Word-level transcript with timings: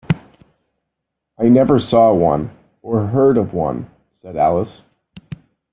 ‘I 1.37 1.47
never 1.47 1.77
saw 1.77 2.11
one, 2.11 2.57
or 2.81 3.05
heard 3.05 3.37
of 3.37 3.53
one,’ 3.53 3.87
said 4.09 4.35
Alice. 4.35 4.83